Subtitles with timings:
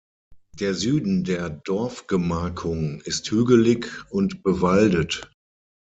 [0.59, 5.31] Der Süden der Dorfgemarkung ist hügelig und bewaldet.